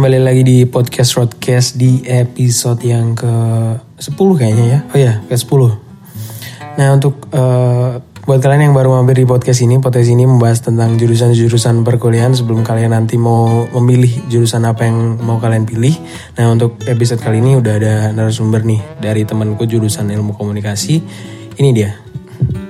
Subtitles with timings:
[0.00, 3.28] Kembali lagi di podcast Roadcast di episode yang ke
[4.00, 4.78] 10 kayaknya ya.
[4.88, 5.76] Oh ya, ke 10.
[6.80, 10.96] Nah, untuk eh, buat kalian yang baru mampir di podcast ini, podcast ini membahas tentang
[10.96, 15.92] jurusan-jurusan perkuliahan sebelum kalian nanti mau memilih jurusan apa yang mau kalian pilih.
[16.40, 20.96] Nah, untuk episode kali ini udah ada narasumber nih dari temanku jurusan ilmu komunikasi.
[21.60, 21.92] Ini dia.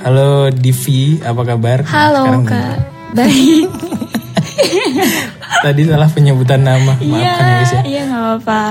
[0.03, 1.87] Halo Divi, apa kabar?
[1.95, 2.77] Halo Sekarang kak,
[3.15, 3.71] baik.
[5.61, 7.81] Tadi salah penyebutan nama, Iya, maafkan ya guys ya.
[7.85, 8.63] iya nggak apa-apa.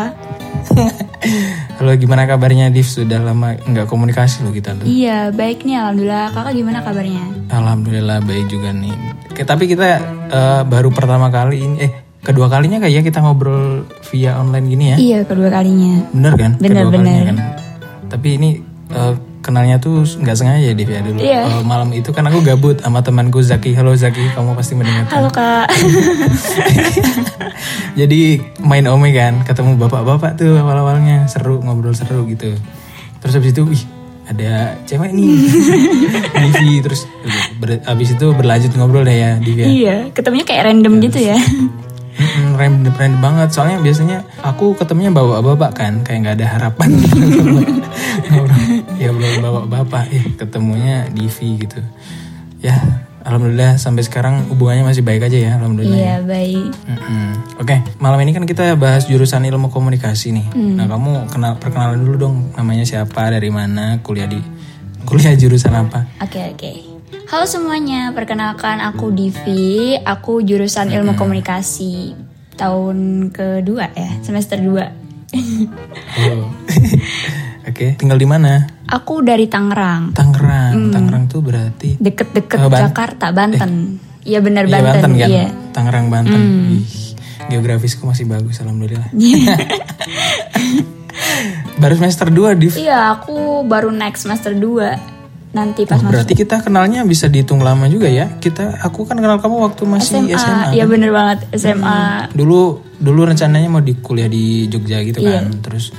[1.78, 2.84] Halo gimana kabarnya Div?
[2.84, 4.84] Sudah lama nggak komunikasi loh kita tuh.
[4.84, 6.34] Iya, baik nih alhamdulillah.
[6.34, 7.24] Kakak gimana kabarnya?
[7.48, 8.96] Alhamdulillah baik juga nih.
[9.30, 9.88] Oke, tapi kita
[10.28, 14.86] eh, baru pertama kali ini, eh kedua kalinya kayak ya kita ngobrol via online gini
[14.88, 14.98] ya.
[14.98, 16.10] Iya, kedua kalinya.
[16.10, 16.52] Bener kan?
[16.58, 17.28] Bener, kedua kalinya bener.
[17.28, 17.38] kan.
[18.10, 18.50] Tapi ini
[18.90, 21.20] eh, kenalnya tuh nggak sengaja Div ya dulu.
[21.20, 21.42] Iya.
[21.48, 23.72] Eh, malam itu kan aku gabut sama temanku Zaki.
[23.76, 25.14] Halo Zaki, kamu pasti mendengarkan.
[25.16, 25.68] Halo kak.
[28.00, 32.56] Jadi main ome kan, ketemu bapak-bapak tuh awal-awalnya seru ngobrol seru gitu.
[33.20, 33.84] Terus habis itu, wih
[34.30, 35.36] ada cewek nih,
[36.46, 36.74] Divi.
[36.86, 37.10] Terus
[37.60, 39.60] ber, habis itu berlanjut ngobrol deh ya Divi.
[39.64, 39.68] ya.
[39.68, 41.38] iya, ketemunya kayak random gitu ya.
[42.20, 43.50] Mm-mm, random, random banget.
[43.56, 46.90] Soalnya biasanya aku ketemunya bawa bapak kan, kayak nggak ada harapan.
[49.00, 51.80] Ya belum bawa bapak, eh ketemunya Divi gitu.
[52.60, 52.76] Ya,
[53.24, 55.96] alhamdulillah sampai sekarang hubungannya masih baik aja ya, alhamdulillah.
[55.96, 56.68] Iya, baik.
[56.84, 57.28] Mm-mm.
[57.64, 60.48] Oke, malam ini kan kita bahas jurusan ilmu komunikasi nih.
[60.76, 64.44] Nah, kamu kenal perkenalan dulu dong, namanya siapa, dari mana, kuliah di
[65.08, 66.06] kuliah jurusan apa?
[66.20, 66.72] Oke, oke.
[67.30, 69.94] Halo semuanya, perkenalkan aku Divi.
[69.96, 72.18] Aku jurusan ilmu komunikasi
[72.58, 75.30] tahun kedua ya, semester 2.
[76.26, 76.50] Oh.
[77.70, 78.66] Oke, tinggal di mana?
[78.90, 80.90] Aku dari Tangerang, Tangerang.
[80.90, 84.02] Tangerang tuh berarti deket-deket Oh, Ban- Jakarta, Banten.
[84.26, 85.30] Iya benar Iya, Banten, Banten kan?
[85.30, 85.46] iya.
[85.70, 86.42] Tangerang Banten.
[86.76, 87.14] Ih,
[87.48, 89.14] geografisku masih bagus alhamdulillah.
[91.80, 92.74] Baru semester 2 Div.
[92.76, 95.19] Iya, aku baru naik semester 2.
[95.50, 98.30] Nanti pas Oh, masuk berarti kita kenalnya bisa dihitung lama juga ya.
[98.32, 100.38] Kita aku kan kenal kamu waktu masih SMA.
[100.38, 100.68] SMA.
[100.72, 102.30] Iya bener banget, SMA.
[102.32, 102.62] dulu
[102.96, 105.42] dulu rencananya mau di kuliah di Jogja gitu Iya.
[105.42, 105.90] kan terus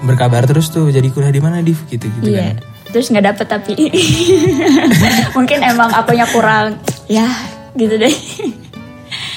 [0.00, 2.56] berkabar terus tuh jadi kuliah di mana Div gitu gitu Iya.
[2.56, 3.72] kan Terus nggak dapet tapi
[5.36, 7.26] mungkin emang akunya kurang ya
[7.74, 8.14] gitu deh.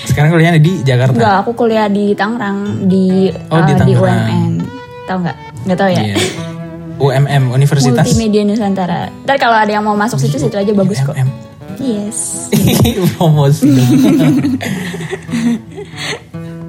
[0.08, 4.24] sekarang kuliahnya di Jakarta Enggak, aku kuliah di Tangerang di Oh, di eh, di Tangerang.
[4.24, 4.52] UMN.
[5.04, 5.38] Tahu nggak?
[5.66, 6.02] Nggak tahu ya.
[6.02, 6.16] Iya.
[6.98, 9.14] UMM Universitas Multimedia Nusantara.
[9.24, 11.14] Ntar kalau ada yang mau masuk situ situ aja bagus kok.
[11.14, 11.30] UMM
[11.78, 12.50] Yes.
[13.16, 13.70] promosi.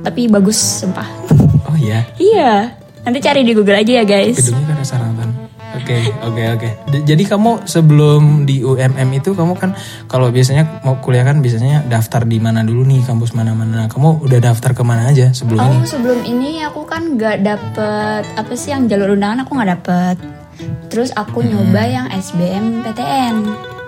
[0.04, 1.08] Tapi bagus sumpah.
[1.64, 2.76] oh iya Iya.
[3.02, 4.36] Nanti cari di Google aja ya guys.
[4.36, 5.28] gedungnya kan Saratan
[5.88, 6.68] oke oke oke
[7.08, 9.72] jadi kamu sebelum di UMM itu kamu kan
[10.04, 14.20] kalau biasanya mau kuliah kan biasanya daftar di mana dulu nih kampus mana mana kamu
[14.20, 18.52] udah daftar ke mana aja sebelum ini Oh sebelum ini aku kan nggak dapet apa
[18.52, 20.16] sih yang jalur undangan aku nggak dapet.
[20.92, 21.48] Terus aku Hmm.
[21.54, 23.36] nyoba yang SBM PTN.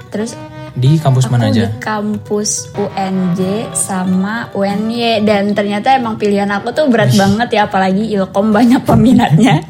[0.09, 0.32] Terus
[0.71, 6.71] di kampus aku mana di aja kampus UNJ sama UNY dan ternyata emang pilihan aku
[6.71, 9.61] tuh berat banget ya apalagi Ilkom banyak peminatnya.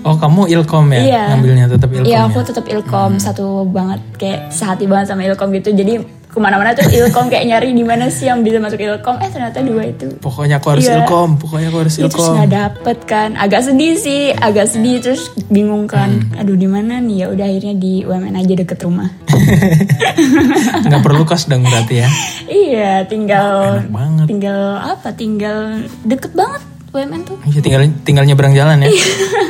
[0.00, 1.22] oh kamu ilkom ya Iya.
[1.30, 2.26] ngambilnya tetap ilkom Iya ya?
[2.26, 5.70] aku tetap Ilkom satu banget kayak sehati banget sama Ilkom gitu.
[5.70, 5.94] Jadi
[6.28, 9.16] ke mana-mana tuh Ilkom kayak nyari di mana sih yang bisa masuk Ilkom.
[9.16, 10.06] Eh ternyata dua itu.
[10.18, 10.94] Pokoknya aku harus Iya.
[10.98, 12.34] ilkom, pokoknya aku harus Ya, terus ilkom.
[12.36, 16.38] nggak dapet kan agak sedih sih agak sedih terus bingung kan Hmm.
[16.38, 19.08] aduh di mana nih ya udah akhirnya di UMN aja deket rumah
[20.84, 22.08] Nggak perlu kos dong berarti ya.
[22.46, 24.26] iya tinggal banget.
[24.26, 25.58] tinggal apa tinggal
[26.02, 26.62] deket banget
[26.92, 27.36] UMN tuh?
[27.44, 28.88] Iya tinggal tinggal nyebrang jalan ya.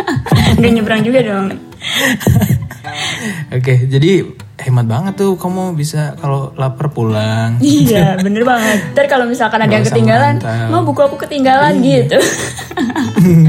[0.59, 1.47] nggak nyebrang juga dong.
[3.57, 4.27] Oke, jadi
[4.59, 7.63] hemat banget tuh kamu bisa kalau lapar pulang.
[7.63, 8.93] iya bener banget.
[8.97, 11.79] Ntar kalau misalkan ada yang ketinggalan mau buku aku ketinggalan?
[11.79, 12.19] Gitu.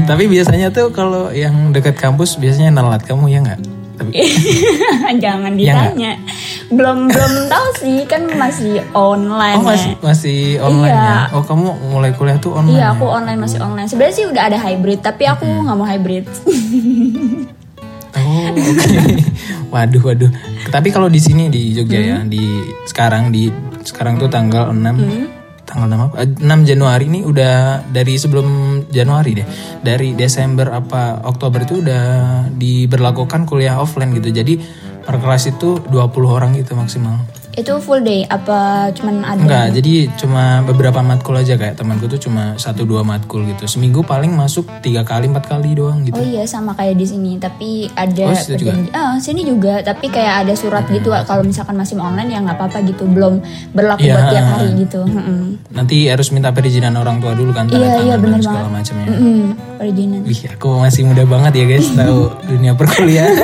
[0.06, 3.79] Tapi biasanya tuh kalau yang dekat kampus biasanya nelat kamu ya nggak?
[5.24, 6.12] Jangan Iya ditanya
[6.70, 10.02] belum belum tahu sih kan masih online oh masih ya.
[10.06, 11.10] masih online Iya.
[11.26, 11.34] ya?
[11.34, 12.78] Oh kamu mulai kuliah tuh online?
[12.78, 12.94] Iya ya?
[12.94, 13.88] aku online masih online.
[13.90, 16.24] Sebenarnya sih udah ada hybrid tapi aku nggak mau hybrid.
[18.10, 18.98] Oh, oke.
[19.74, 20.30] waduh, waduh.
[20.70, 22.42] Tapi kalau di sini di Jogja ya, di
[22.86, 23.50] sekarang di
[23.82, 25.39] sekarang tuh tanggal 6
[25.70, 26.14] tanggal 6 apa?
[26.26, 28.46] Eh, 6 Januari ini udah dari sebelum
[28.90, 29.46] Januari deh.
[29.80, 32.04] Dari Desember apa Oktober itu udah
[32.50, 34.34] diberlakukan kuliah offline gitu.
[34.34, 34.58] Jadi
[35.06, 37.39] per kelas itu 20 orang gitu maksimal.
[37.50, 39.36] Itu full day apa cuman ada?
[39.36, 43.66] Enggak, jadi cuma beberapa matkul aja kayak temanku tuh cuma satu dua matkul gitu.
[43.66, 46.14] Seminggu paling masuk tiga kali empat kali doang gitu.
[46.14, 48.70] Oh iya sama kayak di sini, tapi ada Oh, situ juga?
[48.72, 52.38] perjanji- Ah, sini juga, tapi kayak ada surat gitu kalau misalkan masih mau online ya
[52.40, 54.14] nggak apa-apa gitu, belum berlaku Iya.
[54.14, 55.00] buat tiap hari gitu.
[55.02, 55.40] Mm-mm.
[55.70, 59.06] Nanti harus minta perizinan orang tua dulu kan tanda Iya, iya, bener dan segala macamnya.
[59.06, 59.42] Mm-mm,
[59.76, 60.20] perizinan.
[60.22, 63.34] Wih, aku masih muda banget ya guys tahu dunia perkuliahan.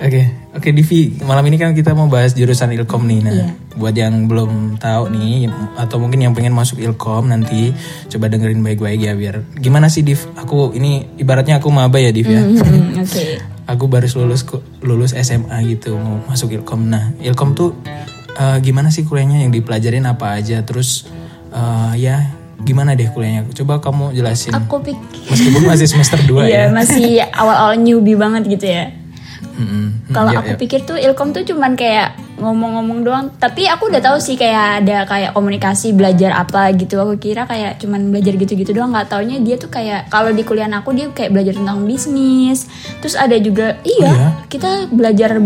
[0.00, 0.22] Oke,
[0.54, 3.20] oke Divi, malam ini kan kita mau bahas jurusan Ilkom nih.
[3.20, 3.46] Nah, Iya.
[3.74, 7.74] buat yang belum tahu nih atau mungkin yang pengen masuk Ilkom nanti
[8.06, 10.22] coba dengerin baik-baik ya biar gimana sih Div?
[10.36, 12.38] Aku ini ibaratnya aku maba ya Div ya.
[12.38, 13.42] Mm, Oke.
[13.64, 14.44] Aku baru lulus
[14.80, 16.86] lulus SMA gitu mau masuk Ilkom.
[16.86, 17.74] Nah, Ilkom tuh
[18.30, 20.62] eh, gimana sih kuliahnya yang dipelajarin apa aja?
[20.62, 21.08] Terus
[21.50, 22.30] eh, ya
[22.60, 23.50] gimana deh kuliahnya?
[23.54, 24.54] Coba kamu jelasin.
[24.54, 26.64] Aku pikir Meskipun masih semester 2 Iya, ya.
[26.70, 27.10] masih
[27.40, 28.86] awal-awal newbie banget gitu ya.
[29.54, 30.10] Mm-mm.
[30.10, 30.58] Kalau Ya, aku ya.
[30.58, 33.26] pikir tuh Ilkom tuh cuman kayak ngomong-ngomong doang.
[33.32, 36.98] Tapi aku udah tahu sih kayak ada kayak komunikasi belajar apa gitu.
[36.98, 38.90] Aku kira kayak cuman belajar gitu-gitu doang.
[38.90, 42.66] Nggak taunya dia tuh kayak kalau di kuliah aku dia kayak belajar tentang bisnis.
[42.98, 44.28] Terus ada juga iya, iya?
[44.46, 45.38] kita belajar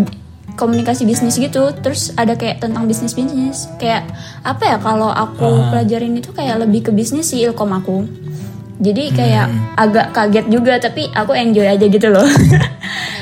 [0.54, 1.70] komunikasi bisnis gitu.
[1.76, 3.68] Terus ada kayak tentang bisnis bisnis.
[3.76, 4.08] Kayak
[4.42, 8.08] apa ya kalau aku pelajarin itu kayak lebih ke bisnis sih Ilkom aku.
[8.78, 9.74] Jadi kayak Hmm.
[9.74, 12.22] agak kaget juga tapi aku enjoy aja gitu loh.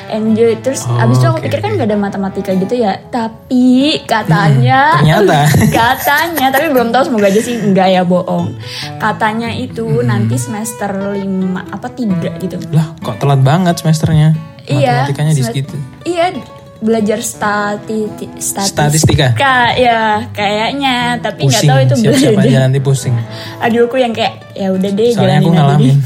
[0.08, 2.98] enjoy terus Oh, abis itu aku oke, pikir kan gak ada matematika gitu ya.
[3.04, 5.38] Tapi katanya Ternyata.
[5.78, 8.54] katanya tapi belum tahu semoga aja sih enggak ya bohong.
[8.96, 10.06] Katanya itu Hmm.
[10.06, 11.22] nanti semester 5
[11.66, 12.56] apa 3 gitu.
[12.70, 14.34] Lah, kok telat banget semesternya?
[14.64, 15.04] Iya.
[15.04, 15.74] Matematikanya di segitu.
[16.02, 16.34] Iya
[16.76, 18.04] belajar stati
[18.36, 19.32] Statistika.
[19.72, 23.16] ya kayaknya tapi nggak tahu itu Siap-siap belajar aja nanti pusing.
[23.58, 25.96] aduh aku yang kayak ya udah deh Soalnya aku jalanin ngalamin.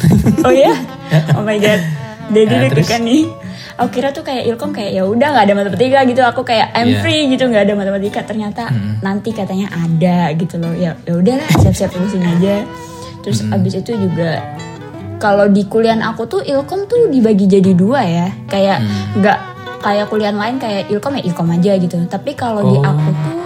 [0.41, 0.73] oh ya
[1.37, 1.81] oh my god
[2.31, 2.87] jadi Nah, terus?
[2.87, 3.23] deg-degan nih
[3.81, 6.21] aku kira tuh kayak ilkom kayak ya udah nggak ada matematika gitu.
[6.21, 7.01] Aku kayak I'm Iya.
[7.01, 8.21] free gitu nggak ada matematika.
[8.23, 8.69] Ternyata
[9.01, 10.77] nanti katanya ada gitu loh.
[10.77, 12.69] Ya ya udahlah siap-siap pusing aja.
[13.25, 14.45] Terus abis itu juga
[15.17, 18.29] kalau di kuliah aku tuh ilkom tuh dibagi jadi dua ya.
[18.47, 18.85] Kayak
[19.17, 19.39] nggak
[19.81, 21.97] kayak kuliah lain kayak ilkom ya ilkom aja gitu.
[22.05, 22.85] Tapi kalau di Oh.
[22.85, 23.41] aku tuh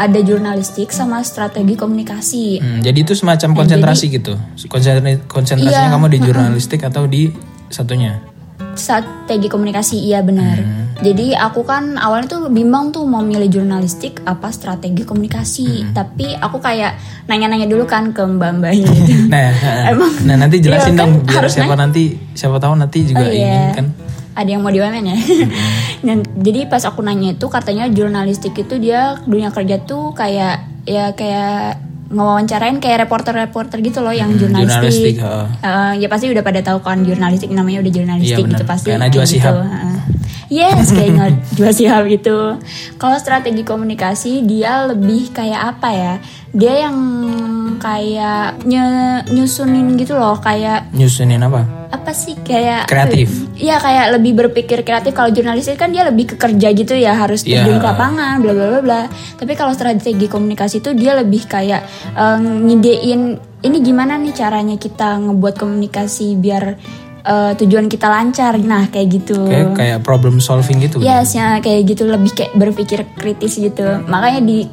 [0.00, 2.44] ada jurnalistik sama strategi komunikasi.
[2.60, 4.32] Hmm, jadi itu semacam konsentrasi gitu.
[4.68, 7.28] Konsentrasi konsentrasinya Iya, kamu di jurnalistik atau di
[7.68, 8.16] satunya?
[8.72, 10.58] Strategi komunikasi iya benar.
[11.00, 15.90] Jadi aku kan awalnya tuh bimbang tuh mau milih jurnalistik apa strategi komunikasi.
[15.90, 19.48] Tapi aku kayak nanya-nanya dulu kan ke mbak-mbaknya gitu Nah,
[19.90, 20.12] Emang?
[20.22, 21.00] nah nanti jelasin Iya, kan?
[21.00, 23.72] dong biar harus siapa nanti siapa tahu nanti juga Oh, ingin iya.
[23.72, 23.86] kan.
[24.30, 25.16] ada yang mau di UMN ya?
[26.06, 31.12] Dan- jadi pas aku nanya itu katanya jurnalistik itu dia dunia kerja tuh kayak ya
[31.12, 35.14] kayak ngewawancarain kayak reporter-reporter gitu loh yang jurnalistik, jurnalistik.
[35.22, 35.46] heeh.
[35.62, 38.90] Eh, ya pasti udah pada tahu kan jurnalistik namanya udah jurnalistik Iya, gitu pasti.
[39.24, 39.54] Shihab.
[39.54, 40.19] Gitu.
[40.48, 42.58] Yes, kayak Najwa Shihab gitu.
[42.96, 46.14] Kalau strategi komunikasi dia lebih kayak apa ya?
[46.50, 46.96] Dia yang
[47.78, 51.62] kayak nye- nyusunin gitu loh, kayak Nyusunin apa?
[51.90, 53.50] apa sih kayak Kreatif.
[53.54, 55.10] Iya kayak lebih berpikir kreatif.
[55.10, 57.60] Kalau jurnalistik kan dia lebih ke kerja gitu ya, harus Iya.
[57.60, 59.02] terjun ke lapangan, bla bla bla bla.
[59.34, 61.82] Tapi kalau strategi komunikasi itu dia lebih kayak
[62.12, 63.22] eh, ngidein
[63.60, 66.78] ini gimana nih caranya kita ngebuat komunikasi biar
[67.20, 68.56] eh, tujuan kita lancar.
[68.56, 69.46] Nah kayak gitu.
[69.46, 70.98] Kayak kayak problem solving gitu.
[70.98, 73.84] Yes, ya kayak gitu lebih kayak berpikir kritis gitu.
[74.04, 74.66] Makanya di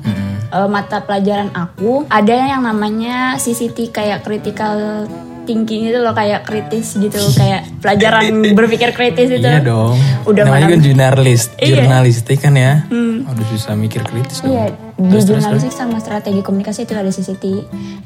[0.47, 5.07] eh, mata pelajaran aku ada yang namanya CCT kayak critical
[5.43, 9.47] thinking itu loh kayak kritis gitu, kayak pelajaran berpikir kritis itu.
[9.47, 9.95] Iya dong.
[10.27, 11.63] Udah Namanya kan jurnalis, Iya.
[11.63, 11.71] Hmm.
[11.87, 12.83] jurnalistik kan ya.
[13.27, 14.51] Aduh susah mikir kritis dong.
[14.51, 17.45] Iya, di jurnalistik sama strategi komunikasi itu ada CCT.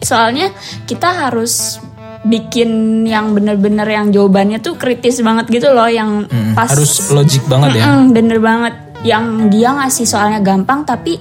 [0.01, 0.53] Soalnya
[0.86, 1.81] kita harus
[2.23, 2.69] bikin
[3.03, 7.81] yang bener-bener yang jawabannya tuh kritis banget gitu loh, yang Mm, pas Harus logik banget
[7.81, 7.85] ya.
[7.87, 8.73] Mm, bener banget.
[9.01, 11.17] Yang dia ngasih soalnya gampang tapi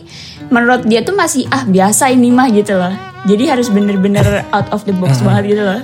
[0.46, 2.92] menurut dia tuh masih ah biasa ini mah gitu loh.
[3.22, 4.24] Jadi harus bener-bener
[4.56, 5.80] out of the box banget gitu loh.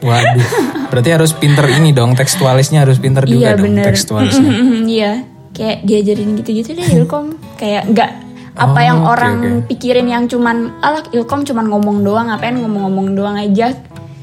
[0.00, 0.46] Waduh.
[0.88, 3.84] Berarti harus pinter ini dong, tekstualisnya harus pinter juga iya dong bener.
[3.86, 4.50] tekstualisnya.
[4.90, 5.12] iya.
[5.50, 7.34] Kayak diajarin gitu-gitu deh ilkom.
[7.54, 8.10] Kayak nggak
[8.54, 9.70] apa Oh, yang oke, orang oke.
[9.70, 13.70] pikirin yang cuman alah ilkom cuman ngomong doang ngapain ngomong-ngomong doang aja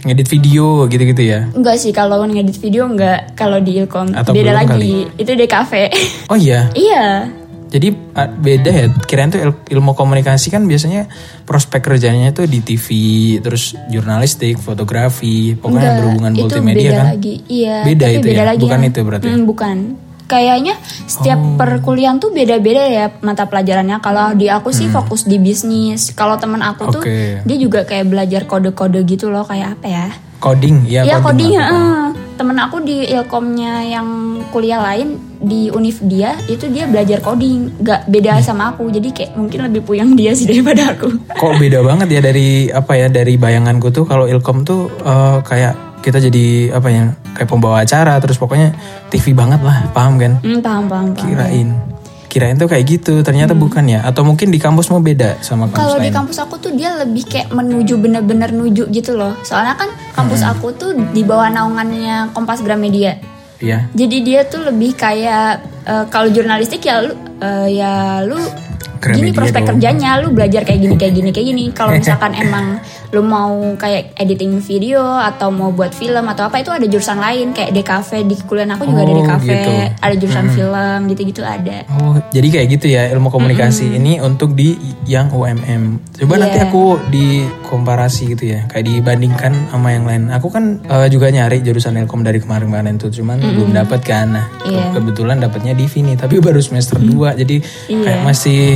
[0.05, 1.49] Ngedit video gitu-gitu ya.
[1.49, 5.89] Enggak sih kalau ngedit video enggak kalau di ilkom Atau beda lagi itu di cafe
[6.31, 6.69] Oh iya.
[6.71, 7.25] iya
[7.65, 7.91] Jadi
[8.37, 8.87] beda ya.
[9.03, 11.09] Kirain tuh il- ilmu komunikasi kan biasanya
[11.43, 12.87] prospek kerjanya tuh di TV,
[13.37, 17.07] terus jurnalistik, fotografi, pokoknya Enggak, berhubungan itu multimedia beda kan.
[17.11, 17.33] lagi.
[17.43, 18.45] Iya, Beda tapi itu beda ya?
[18.47, 18.87] lagi Bukan ya.
[18.87, 19.27] itu berarti?
[19.27, 19.77] Hmm, bukan.
[20.25, 20.73] Kayaknya
[21.05, 21.53] setiap Oh.
[21.55, 23.97] perkuliahan tuh beda-beda ya mata pelajarannya.
[23.99, 26.09] Kalau di aku sih fokus di bisnis.
[26.11, 27.41] Kalau teman aku tuh Hmm.
[27.41, 27.45] Oke.
[27.45, 30.07] dia juga kayak belajar kode-kode gitu loh, kayak apa ya?
[30.37, 31.63] Coding, ya Iya coding, pokoknya.
[31.63, 32.05] heeh.
[32.35, 34.07] Temen aku di ilkomnya yang
[34.49, 39.31] kuliah lain, di univ dia itu dia belajar coding nggak beda sama aku jadi kayak
[39.35, 43.35] mungkin lebih puyeng dia sih daripada aku Kok beda banget ya dari apa ya dari
[43.35, 48.37] bayanganku tuh kalau Ilkom tuh eh, kayak kita jadi apa ya kayak pembawa acara terus
[48.37, 48.77] pokoknya
[49.09, 50.37] TV banget lah paham kan?
[50.37, 51.69] hmm, paham paham paham Kirain
[52.29, 55.79] kirain tuh kayak gitu ternyata bukan ya atau mungkin di kampus mau beda sama kampus.
[55.79, 59.31] Kalau di kampus aku tuh dia lebih kayak menuju bener-bener nuju gitu loh.
[59.47, 60.51] Soalnya kan kampus Hmm.
[60.51, 63.15] aku tuh di bawah naungannya Kompas Gramedia.
[63.63, 63.87] Iya.
[63.95, 68.35] Jadi dia tuh lebih kayak eh, kalau jurnalistik ya lu eh, ya lu
[68.97, 69.69] gini prospek dong.
[69.75, 71.63] kerjanya lu belajar kayak gini kayak gini kayak gini.
[71.71, 76.69] Kalau misalkan emang lu mau kayak editing video atau mau buat film atau apa itu
[76.69, 79.71] ada jurusan lain kayak DKV di kuliah aku juga ada Oh, DKV, gitu.
[79.97, 81.77] ada jurusan film gitu-gitu ada.
[81.93, 84.75] Oh, jadi kayak gitu ya ilmu komunikasi ini untuk di
[85.05, 86.01] yang UMM.
[86.15, 86.67] Coba nanti Iya.
[86.67, 90.29] aku dikomparasi gitu ya, kayak dibandingkan sama yang lain.
[90.31, 94.27] Aku kan eh, juga nyari jurusan ilkom dari kemarin-kemarin tuh, cuman belum dapat kan.
[94.31, 94.91] Nah, Iya.
[94.91, 98.25] kebetulan dapatnya di Vini, tapi baru semester 2 jadi kayak Iya.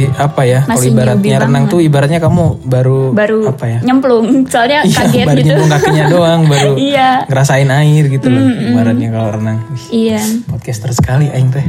[0.09, 0.59] Masih apa ya?
[0.61, 1.71] Kalau ibaratnya renang banget.
[1.71, 3.79] tuh ibaratnya kamu baru Baru apa ya?
[3.81, 5.47] nyemplung soalnya Iya, kaget baru gitu.
[5.47, 7.09] nyemplung kakinya doang, baru Iya.
[7.25, 8.43] ngerasain air gitu loh.
[8.43, 9.57] Ibaratnya kalau renang.
[9.89, 10.21] Iya.
[10.45, 11.65] podcaster sekali aing teh.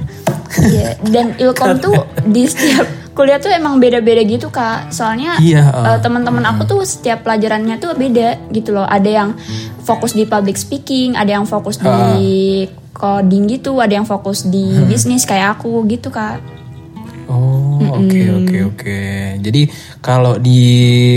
[0.61, 1.95] Iya, dan Ilkom tuh
[2.27, 4.89] di setiap kuliah tuh emang beda-beda gitu kak.
[4.89, 8.85] Soalnya Iya, eh, uh, teman-teman aku tuh setiap pelajarannya tuh beda gitu loh.
[8.85, 9.29] Ada yang
[9.81, 15.23] fokus di public speaking, ada yang fokus di coding gitu, ada yang fokus di bisnis
[15.23, 16.41] kayak aku gitu kak.
[17.31, 18.99] Oh, oke oke oke.
[19.39, 19.63] Jadi
[20.03, 20.61] kalau di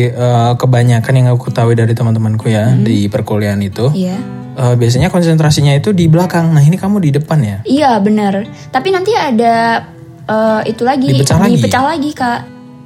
[0.06, 4.18] eh, kebanyakan yang aku ketahui dari teman-temanku ya di perkuliahan itu, Iya.
[4.54, 6.54] eh, biasanya konsentrasinya itu di belakang.
[6.54, 7.58] Nah ini kamu di depan ya?
[7.66, 8.46] Iya bener.
[8.70, 9.82] Tapi nanti ada
[10.24, 11.54] eh, itu lagi Dipecah lagi?
[11.58, 12.42] dipecah lagi kak.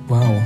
[0.08, 0.40] Wow.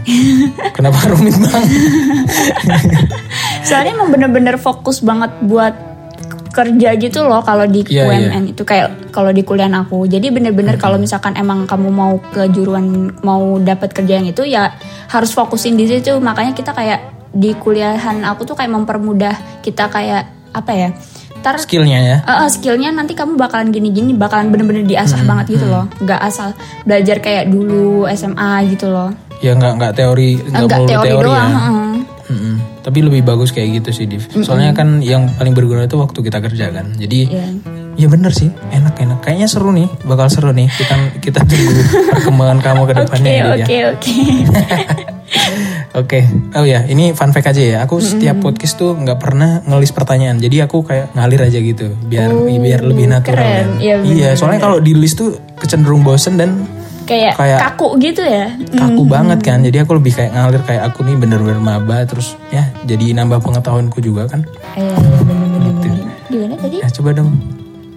[0.74, 1.70] Kenapa rumit banget?
[3.68, 5.74] Soalnya emang bener-bener fokus banget buat
[6.51, 10.05] kerja gitu loh kalau di Iya, UMN itu kayak kalau di kuliah aku.
[10.05, 14.75] Jadi bener-bener kalau misalkan emang kamu mau ke juruan mau dapat kerja yang itu ya
[15.08, 16.20] harus fokusin di situ.
[16.20, 17.00] Makanya kita kayak
[17.31, 20.89] di kuliahan aku tuh kayak mempermudah kita kayak apa ya?
[21.41, 22.17] Ntar Skillnya ya?
[22.22, 26.53] Eh, skillnya nanti kamu bakalan gini-gini bakalan bener-bener diasah banget gitu loh nggak asal
[26.86, 29.10] belajar kayak dulu SMA gitu loh
[29.41, 31.58] Ya nggak nggak teori, nggak teori, teori, doang ya.
[31.58, 31.90] heeh.
[32.32, 32.56] Mm-mm.
[32.80, 34.24] Tapi lebih bagus kayak gitu sih, Div.
[34.40, 36.96] Soalnya kan yang paling berguna itu waktu kita kerja kan.
[36.96, 37.46] Jadi Iya.
[37.92, 39.20] Ya bener sih, enak-enak.
[39.20, 40.72] Kayaknya seru nih, bakal seru nih.
[40.72, 41.76] Kita kita tunggu
[42.16, 43.52] perkembangan kamu ke depannya oke ya.
[43.52, 43.56] Ya.
[43.68, 44.16] oke oke
[45.92, 46.24] Oke,
[46.56, 47.78] oh ya, ini fun fact aja ya.
[47.84, 50.40] Aku setiap podcast tuh nggak pernah ngelis pertanyaan.
[50.40, 53.36] Jadi aku kayak ngalir aja gitu, biar biar lebih natural.
[53.44, 53.68] keren.
[53.76, 53.84] kan.
[53.84, 56.64] Iya, bener, iya, soalnya kalau di list tuh kecenderung bosen dan
[57.12, 59.60] kayak, Kayak- kaku gitu ya kaku banget kan.
[59.60, 64.00] Jadi aku lebih kayak ngalir kayak aku nih bener-bener maba terus ya jadi nambah pengetahuanku
[64.00, 64.48] juga kan.
[64.74, 65.89] Iya, bener-bener Gitu.
[66.30, 67.30] gimana tadi Ya coba dong.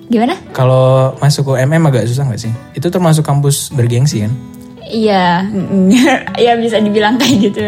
[0.05, 2.53] gimana Kalau masuk ke MM agak susah nggak sih?
[2.73, 4.35] Itu termasuk kampus bergengsi kan?
[4.85, 5.41] iya
[6.45, 7.65] ya bisa dibilang kayak gitu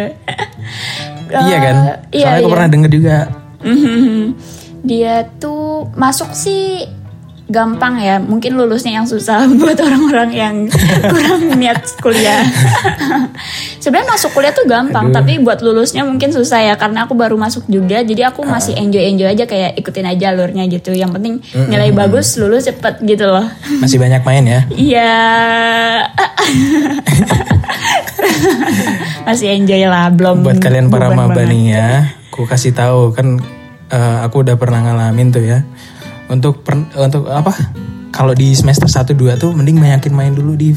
[1.49, 1.77] iya kan?
[2.13, 2.55] Eh, iya, Soalnya aku iya.
[2.55, 3.17] pernah denger juga.
[3.59, 4.21] Mhm.
[4.83, 6.87] dia tuh masuk sih
[7.47, 8.19] gampang ya.
[8.19, 10.55] Mungkin lulusnya yang susah buat orang-orang yang
[11.07, 12.43] kurang niat kuliah.
[13.83, 17.67] Sebenarnya masuk kuliah tuh gampang tapi buat lulusnya mungkin susah ya karena aku baru masuk
[17.71, 18.03] juga.
[18.03, 20.91] Jadi aku masih enjoy enjoy aja kayak ikutin aja alurnya gitu.
[20.91, 21.35] Yang penting
[21.71, 23.47] nilai bagus lulus cepet gitu loh.
[23.79, 24.61] Masih banyak main ya.
[24.91, 25.15] iya.
[29.23, 31.51] Masih enjoy lah belum buat kalian para beban maba banget.
[31.51, 31.89] nih ya,
[32.31, 33.43] aku kasih tahu kan
[33.91, 35.67] eh, aku udah pernah ngalamin tuh ya.
[36.27, 37.55] Untuk per- untuk apa?
[38.11, 40.73] Kalau di semester 1 2 tuh mending banyakin main dulu di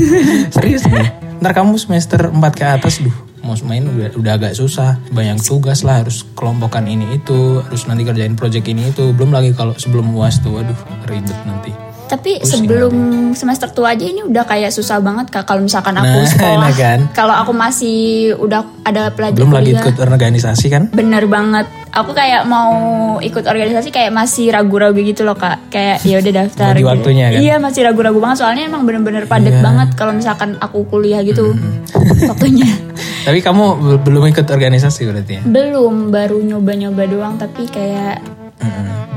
[0.54, 1.40] Serius nih.
[1.40, 5.82] Ntar kamu semester 4 ke atas duh mau main udah, udah agak susah banyak tugas
[5.82, 10.14] lah harus kelompokan ini itu harus nanti kerjain project ini itu belum lagi kalau sebelum
[10.14, 10.78] uas tuh waduh
[11.10, 11.74] ribet nanti
[12.12, 12.92] Tapi sebelum
[13.32, 16.56] semester tua aja ini udah kayak susah banget kak kalau misalkan aku Nah, sekolah.
[16.60, 16.98] enak kan?
[17.10, 17.96] Kalau aku masih
[18.36, 21.64] udah ada pelajaran belum lagi ikut organisasi kan Bener banget.
[21.90, 22.72] Aku kayak mau
[23.18, 25.68] ikut organisasi kayak masih ragu-ragu gitu loh kak.
[25.68, 26.72] Kayak ya udah daftar.
[26.74, 26.84] Gitu.
[26.86, 27.40] waktunya kan?
[27.40, 29.62] Iya masih ragu-ragu banget soalnya emang bener-bener padat Iya.
[29.62, 31.80] banget kalau misalkan aku kuliah gitu Hmm.
[32.28, 32.68] waktunya.
[33.26, 38.20] tapi kamu bel- belum ikut organisasi berarti ya Belum baru nyoba-nyoba doang tapi kayak.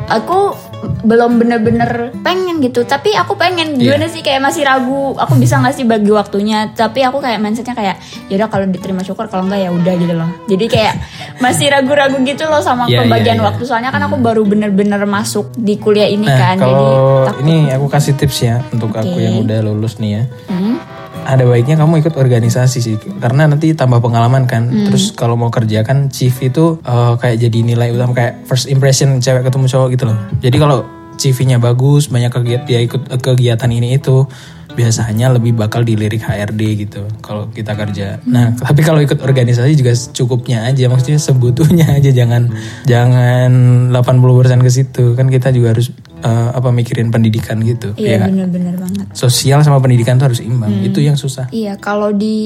[0.06, 0.54] Aku
[1.02, 3.98] belum bener-bener pengen gitu tapi aku pengen Iya.
[3.98, 7.74] gimana sih kayak masih ragu aku bisa nggak sih bagi waktunya tapi aku kayak mindsetnya
[7.74, 7.98] kayak
[8.28, 10.94] yaudah kalau diterima syukur kalau enggak ya udah gitu loh jadi kayak
[11.44, 13.48] masih ragu-ragu gitu loh sama Iya, pembagian iya, iya.
[13.50, 17.42] waktu soalnya kan aku baru bener-bener masuk di kuliah ini Nah, kan jadi kalau takut
[17.42, 20.24] ini aku kasih tips ya untuk aku yang udah lulus nih ya.
[20.48, 20.78] Hmm?
[21.26, 24.70] Ada baiknya kamu ikut organisasi sih, karena nanti tambah pengalaman kan.
[24.70, 24.88] Hmm.
[24.88, 29.18] Terus kalau mau kerja kan chief itu eh, kayak jadi nilai utama kayak first impression
[29.18, 30.18] cewek ketemu cowok gitu loh.
[30.40, 34.30] Jadi kalau CV-nya bagus, banyak kegiatan dia ikut eh, kegiatan ini itu,
[34.76, 38.20] biasanya lebih bakal dilirik HRD gitu kalau kita kerja.
[38.28, 42.52] Nah, tapi kalau ikut organisasi juga cukupnya aja, maksudnya sebutuhnya aja jangan
[42.84, 43.52] jangan
[43.96, 45.06] 80% ke situ.
[45.16, 45.90] Kan kita juga harus
[46.22, 47.92] eh, apa mikirin pendidikan gitu.
[47.96, 49.06] Iya ya bener-bener banget.
[49.12, 50.72] Sosial sama pendidikan tuh harus imbang.
[50.84, 51.50] Itu yang susah.
[51.50, 52.38] Iya, kalau di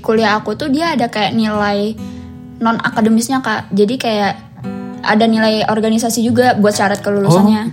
[0.00, 1.94] kuliah aku tuh dia ada kayak nilai
[2.58, 3.70] non akademisnya kak.
[3.70, 4.32] Jadi kayak
[5.00, 7.70] ada nilai organisasi juga buat syarat kelulusannya.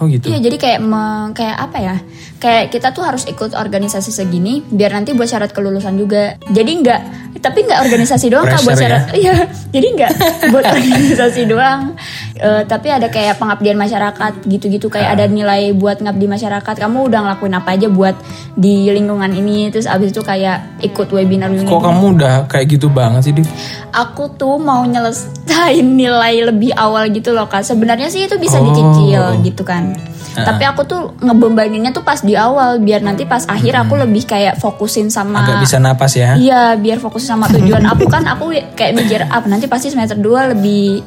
[0.00, 0.32] Oh gitu.
[0.32, 1.96] Iya, jadi kayak me- kayak apa ya?
[2.40, 6.40] Kayak kita tuh harus ikut organisasi segini biar nanti buat syarat kelulusan juga.
[6.48, 7.00] Jadi nggak,
[7.38, 8.80] tapi nggak organisasi doang kak buat ya?
[8.80, 9.02] syarat.
[9.20, 9.34] Iya,
[9.68, 10.12] jadi nggak
[10.48, 11.92] buat organisasi doang.
[12.34, 15.14] Eh, tapi ada kayak pengabdian masyarakat gitu-gitu kayak Ah.
[15.14, 16.74] ada nilai buat ngabdi masyarakat.
[16.80, 18.16] Kamu udah ngelakuin apa aja buat
[18.54, 19.68] di lingkungan ini.
[19.68, 21.68] Terus abis itu kayak ikut webinar webinar.
[21.68, 23.44] Kok kamu udah kayak gitu banget sih, Div?
[23.92, 27.60] Aku tuh mau nyelesain nilai lebih awal gitu loh kak.
[27.60, 28.64] Sebenarnya sih itu bisa Oh.
[28.64, 29.92] dicicil gitu kan.
[30.30, 34.56] Tapi aku tuh ngebebaninnya tuh pas di awal biar nanti pas akhir aku lebih kayak
[34.56, 36.38] fokusin sama Agak bisa napas ya.
[36.38, 40.54] Iya, biar fokus sama tujuan aku kan aku kayak mikir apa nanti pasti semester 2
[40.54, 41.02] lebih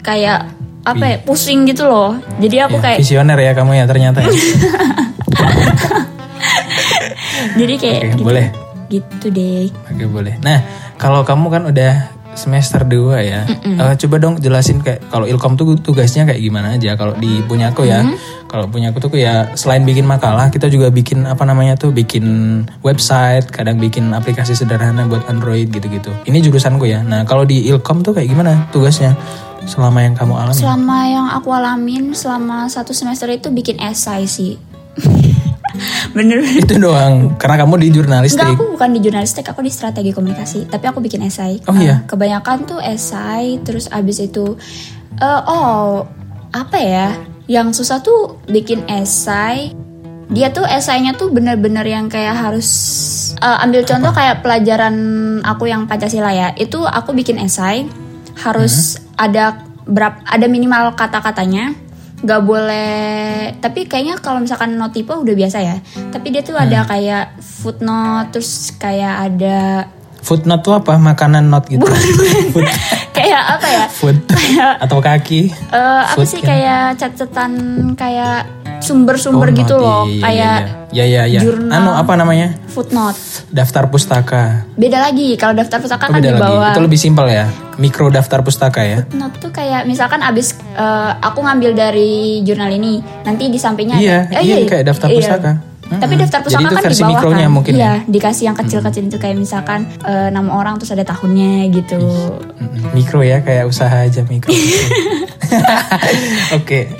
[0.00, 0.44] kayak
[0.80, 2.16] apa ya pusing gitu loh.
[2.36, 4.28] Jadi aku Ya, kayak visioner ya kamu ya ternyata ya.
[7.58, 8.46] jadi kayak Oke, gitu, boleh.
[8.90, 9.66] gitu deh.
[9.88, 10.34] Oke, boleh.
[10.40, 10.58] Nah,
[10.96, 11.92] kalau kamu kan udah
[12.34, 13.42] semester 2 ya.
[13.46, 17.70] eh, coba dong jelasin kayak kalau Ilkom tuh tugasnya kayak gimana aja kalau di punya
[17.74, 18.04] aku ya.
[18.50, 22.26] Kalau punya aku tuh ya selain bikin makalah, kita juga bikin apa namanya tuh bikin
[22.82, 26.10] website, kadang bikin aplikasi sederhana buat Android gitu-gitu.
[26.26, 27.06] Ini jurusanku ya.
[27.06, 29.14] Nah, kalau di Ilkom tuh kayak gimana tugasnya
[29.70, 30.58] selama yang kamu alami?
[30.58, 34.58] Selama yang aku alamin selama satu semester itu bikin esai sih.
[36.16, 37.36] bener Itu doang.
[37.36, 38.46] Karena kamu di Enggak, jurnalistik.
[38.46, 40.68] aku bukan di jurnalistik, aku di strategi komunikasi.
[40.70, 41.62] Tapi aku bikin esai.
[41.66, 42.04] Oh, iya?
[42.04, 44.56] Eh, kebanyakan tuh esai, terus abis itu,
[45.18, 46.06] eh, oh
[46.50, 47.08] apa ya?
[47.50, 49.74] Yang susah tuh bikin esai.
[50.30, 52.68] Dia tuh esainya tuh bener-bener yang kayak harus
[53.42, 54.94] eh, ambil contoh kayak pelajaran
[55.42, 56.54] aku yang Pancasila ya.
[56.54, 57.90] Itu aku bikin esai
[58.40, 61.74] harus ada berapa ada minimal kata-katanya
[62.20, 63.20] nggak boleh
[63.60, 65.76] tapi kayaknya kalau misalkan notipe udah biasa ya.
[66.10, 70.94] Tapi dia tuh ada kayak footnote terus kayak ada Footnote tuh apa?
[70.94, 71.82] Makanan not gitu.
[72.50, 72.66] Food,
[73.16, 74.16] kayak apa ya food
[74.78, 75.50] atau kaki.
[75.50, 76.48] Eh, apa Food sih kan?
[76.50, 77.52] kayak catatan
[77.92, 78.46] kayak
[78.80, 79.82] sumber-sumber Oh, gitu not.
[79.82, 80.58] loh Iya, iya, kayak
[80.90, 81.40] iya, iya, iya.
[81.40, 81.72] jurnal.
[81.74, 82.56] Anu apa namanya?
[82.66, 84.64] footnote Daftar pustaka.
[84.72, 87.44] beda lagi kalau daftar pustaka Oh, kan di bawah Itu lebih simpel ya.
[87.76, 89.04] Mikro daftar pustaka ya.
[89.04, 94.18] Footnote tuh kayak misalkan abis eh, aku ngambil dari jurnal ini, nanti di sampingnya Iya,
[94.28, 94.40] ada.
[94.40, 95.52] iya, kayak daftar pustaka.
[95.90, 97.50] Tapi daftar Jadi itu kan di versi bawah mikronya kan.
[97.50, 97.78] mungkin ya?
[97.78, 101.98] iya, dikasih yang kecil-kecil itu kayak misalkan eh, nama orang terus ada tahunnya gitu.
[102.94, 104.54] Mikro ya, kayak usaha aja mikro.
[106.58, 106.94] Oke,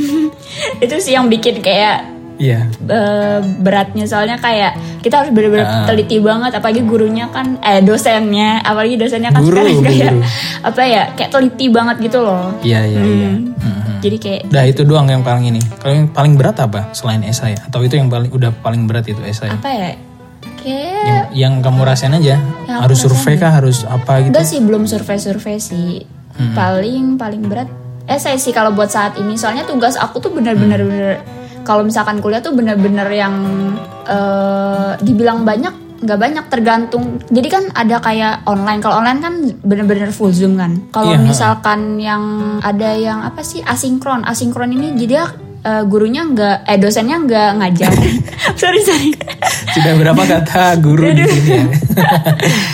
[0.82, 2.64] itu sih yang bikin kayak iya.
[2.66, 5.84] eh, beratnya soalnya kayak kita harus bener-bener Ah.
[5.84, 10.20] teliti banget apalagi gurunya kan eh dosennya apalagi dosennya kan Guru, sekarang kayak guru.
[10.64, 12.56] apa ya kayak teliti banget gitu loh.
[12.60, 13.28] Iya, iya, iya.
[13.28, 13.52] Hmm.
[13.54, 13.92] Mhm.
[14.00, 15.60] Jadi kayak Dah itu doang yang paling ini.
[15.76, 17.52] Kalau yang paling berat apa selain esai?
[17.54, 19.52] Atau itu yang paling udah paling berat itu esai?
[19.52, 19.90] apa ya?
[20.56, 22.36] Kayak Yang, yang kamu rasain aja.
[22.64, 23.48] Yang harus survei kah?
[23.50, 24.32] Harus apa gitu?
[24.32, 26.04] Enggak sih belum survei-survei sih.
[26.50, 27.68] Paling paling berat
[28.06, 29.36] esai sih kalau buat saat ini.
[29.36, 31.14] Soalnya tugas aku tuh bener-bener bener
[31.70, 33.34] kalau misalkan kuliah tuh bener-bener yang
[34.10, 37.20] eh, dibilang banyak nggak banyak tergantung.
[37.28, 38.80] Jadi kan ada kayak online.
[38.80, 40.80] Kalau online kan bener-bener full zoom kan.
[40.90, 41.20] Kalau ha.
[41.20, 44.24] misalkan yang ada yang apa sih asinkron.
[44.24, 45.28] Asinkron ini jadi
[45.60, 47.92] eh, gurunya nggak eh dosennya nggak ngajar.
[48.60, 49.10] sorry sorry.
[49.70, 51.64] Sudah berapa kata guru di sini ya?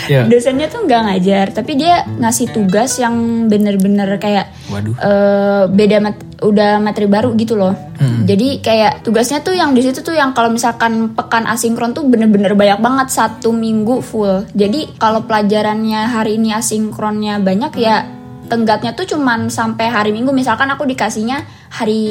[0.13, 0.21] ya.
[0.25, 4.93] dosennya tuh nggak ngajar tapi dia ngasih tugas yang bener-bener kayak Waduh.
[4.97, 10.05] eh, beda mat- udah materi baru gitu loh jadi kayak tugasnya tuh yang di situ
[10.05, 15.25] tuh yang kalau misalkan pekan asinkron tuh bener-bener banyak banget satu minggu full jadi kalau
[15.25, 18.05] pelajarannya hari ini asinkronnya banyak ya
[18.47, 22.01] tenggatnya tuh cuman sampai hari minggu misalkan aku dikasihnya hari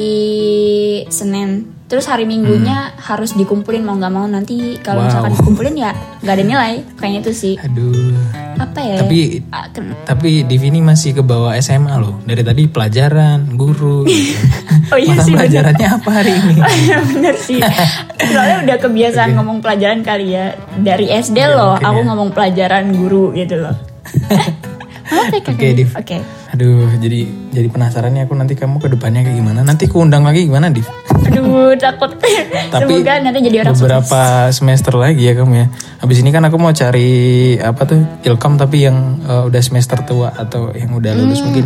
[1.07, 1.49] Senin
[1.87, 5.07] terus hari minggunya harus dikumpulin mau nggak mau nanti kalau Wow.
[5.07, 8.11] misalkan dikumpulin ya nggak ada nilai kayaknya itu sih Aduh.
[8.57, 9.65] apa ya Tapi Ah,
[10.03, 12.19] tapi Divini masih ke bawah SMA loh.
[12.21, 14.03] Dari tadi pelajaran, guru.
[14.03, 14.33] gitu.
[14.91, 15.39] oh iya Mata sih bener.
[15.39, 16.55] pelajarannya apa hari ini?
[16.65, 17.59] Oh iya bener sih
[18.27, 22.05] soalnya udah kebiasaan ngomong pelajaran kali ya dari SD Iya, loh aku ya.
[22.05, 23.75] ngomong pelajaran guru gitu loh
[25.47, 25.73] Oke?
[25.75, 25.95] Div.
[25.95, 26.36] Oke.
[26.47, 27.19] Aduh, jadi
[27.51, 29.59] jadi penasaran nih aku nanti kamu ke depannya kayak gimana.
[29.61, 30.87] Nanti ku undang lagi gimana, Div?
[31.27, 32.15] Aduh takut.
[32.73, 33.83] Tapi Semoga nanti jadi orang sukses.
[33.83, 35.67] beberapa semester lagi ya kamu ya.
[35.97, 37.09] Habis ini kan aku mau cari
[37.57, 41.65] apa tuh ilkom tapi yang eh, udah semester tua atau yang udah Hmm, lulus mungkin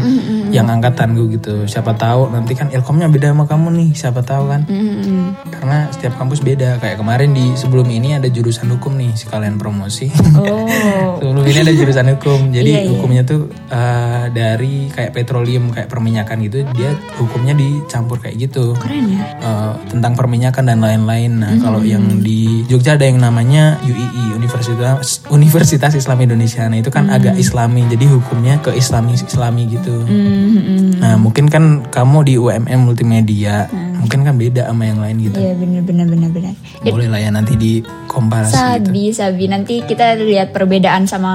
[0.50, 1.54] yang angkatan gue gitu.
[1.66, 3.90] Siapa tahu nanti kan ilkomnya beda sama kamu nih.
[3.92, 4.62] Siapa tahu kan?
[4.66, 5.36] Mm-mm.
[5.52, 6.78] Karena setiap kampus beda.
[6.78, 10.10] Kayak kemarin di sebelum ini ada jurusan hukum nih sekalian promosi.
[10.34, 10.66] Oh.
[11.20, 12.50] sebelum ini ada jurusan hukum.
[12.50, 12.90] Jadi Iya, iya.
[12.90, 16.64] hukumnya tuh eh, dari kayak petroleum kayak perminyakan gitu.
[16.76, 18.74] Dia hukumnya dicampur kayak gitu.
[18.78, 19.24] Keren ya.
[19.42, 21.32] Eh, tentang perminyakan dan lain-lain.
[21.42, 21.62] Nah, Hmm.
[21.62, 26.66] kalau yang di Jogja ada yang namanya UII Universitas Universitas Islam Indonesia.
[26.68, 27.18] Nah, itu kan Hmm.
[27.18, 27.86] agak Islami.
[27.90, 30.06] Jadi hukumnya ke Islami Islami gitu.
[30.06, 31.02] Mm-mm.
[31.02, 33.68] Nah, mungkin kan kamu di UMM multimedia,
[34.02, 35.38] mungkin kan beda sama yang lain gitu.
[35.38, 36.54] Iya bener bener bener bener.
[36.84, 38.58] Boleh lah ya nanti di komparasi gitu.
[38.58, 41.32] Sabi sabi nanti kita lihat perbedaan sama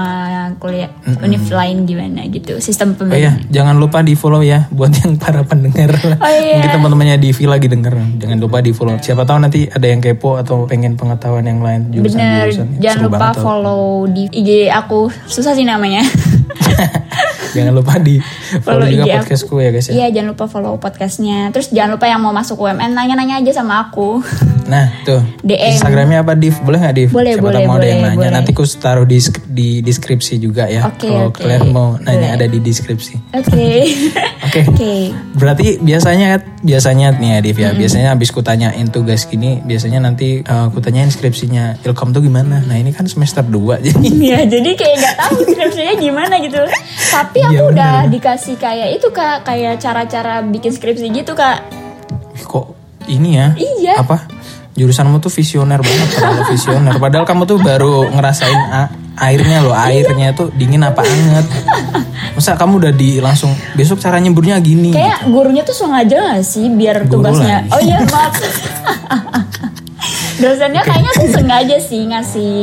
[0.59, 3.39] kuliah univ lain gimana gitu sistem Oh pembelajaran.
[3.39, 5.95] iya, jangan lupa di follow ya buat yang para pendengar.
[6.19, 6.59] Oh iya.
[6.59, 7.93] Mungkin teman-temannya di villa lagi denger.
[8.19, 8.99] Jangan lupa di follow.
[8.99, 12.67] Siapa tahu nanti ada yang kepo atau pengen pengetahuan yang lain Bener, jurusan-jurusan.
[12.77, 16.03] jangan Seru lupa follow di IG aku susah sih namanya.
[17.53, 18.19] Jangan lupa di
[18.59, 19.93] follow, Follow juga IG podcastku ya guys ya.
[19.93, 21.51] Iya jangan lupa follow podcastnya.
[21.51, 24.19] Terus jangan lupa yang mau masuk UMN nanya-nanya aja sama aku.
[24.67, 25.79] Nah tuh DM.
[25.79, 26.55] Instagramnya apa Div?
[26.59, 27.09] Boleh nggak Div?
[27.09, 28.19] Boleh, Siapa boleh, mau ada yang boleh, nanya.
[28.19, 28.31] boleh.
[28.35, 30.83] Nanti aku taruh di, di deskripsi juga ya.
[30.85, 31.39] Oke, Kalau oke.
[31.39, 32.35] kalian mau nanya Boleh.
[32.35, 33.13] ada di deskripsi.
[33.31, 33.67] Oke.
[34.47, 34.61] Oke.
[34.67, 34.93] Oke.
[35.35, 37.69] Berarti biasanya biasanya nih ya Div ya.
[37.71, 42.59] Biasanya habis kutanyain tugas gini, biasanya nanti uh, kutanyain skripsinya Ilkom tuh gimana.
[42.59, 46.57] Nah, ini kan semester 2 jadi Ya jadi kayak nggak tahu skripsinya gimana gitu.
[47.07, 47.71] Tapi aku Iya, bener.
[47.71, 51.61] udah dikasih kayak itu kak, kayak cara-cara bikin skripsi gitu kak.
[52.39, 52.65] Kok
[53.07, 53.53] ini ya?
[53.53, 54.01] Iya.
[54.01, 54.25] Apa?
[54.73, 56.93] Jurusanmu tuh visioner banget, terlalu visioner.
[56.97, 61.45] Padahal kamu tuh baru ngerasain a- airnya loh, airnya tuh dingin apa anget.
[62.31, 64.89] Masa kamu udah di langsung besok cara nyemburnya gini?
[64.89, 67.65] Kayak gurunya tuh sengaja gak sih biar Guru tugasnya.
[67.65, 67.69] lagi.
[67.71, 68.33] Oh iya maaf.
[70.37, 72.53] Dosennya kayaknya tuh sengaja sih ngasih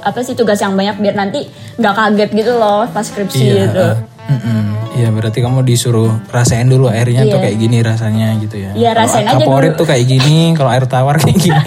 [0.00, 1.42] apa sih tugas yang banyak biar nanti
[1.74, 3.82] nggak kaget gitu loh pas skripsi Iya, gitu.
[3.82, 3.94] eh,
[4.30, 4.62] mm-mm.
[4.94, 7.50] Iya berarti kamu disuruh rasain dulu airnya tuh Iya.
[7.50, 8.70] kayak gini rasanya gitu ya.
[8.70, 9.74] Iya, rasain aja dulu.
[9.74, 11.58] tuh kayak gini, kalau air tawar kayak gini.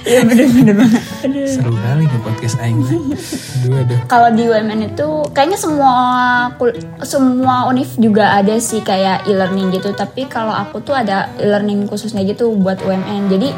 [0.00, 1.02] Iya bener-bener banget.
[1.44, 2.80] Seru kali nih podcast Aing.
[3.60, 3.98] Aduh, aduh.
[4.08, 5.92] Kalau di UMN itu kayaknya semua
[6.56, 9.92] kul- semua univ juga ada sih kayak e-learning gitu.
[9.92, 13.28] Tapi kalau aku tuh ada e-learning khususnya gitu buat UMN.
[13.28, 13.48] Jadi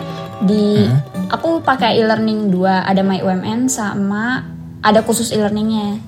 [0.42, 0.82] di
[1.30, 4.42] aku pakai e-learning dua, ada My UMN sama
[4.82, 6.02] ada khusus e-learningnya.